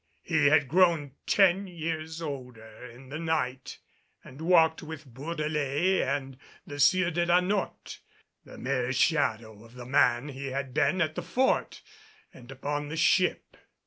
He 0.23 0.47
had 0.47 0.67
grown 0.67 1.11
ten 1.27 1.67
years 1.67 2.23
older 2.23 2.87
in 2.89 3.09
the 3.09 3.19
night 3.19 3.77
and 4.23 4.41
walked 4.41 4.81
with 4.81 5.05
Bourdelais 5.05 6.01
and 6.01 6.39
the 6.65 6.79
Sieur 6.79 7.11
de 7.11 7.23
la 7.23 7.39
Notte, 7.39 7.99
the 8.43 8.57
mere 8.57 8.93
shadow 8.93 9.63
of 9.63 9.75
the 9.75 9.85
man 9.85 10.29
he 10.29 10.47
had 10.47 10.73
been 10.73 11.01
at 11.01 11.13
the 11.13 11.21
Fort 11.21 11.83
and 12.33 12.51
upon 12.51 12.87
the 12.89 12.97
ship. 12.97 13.55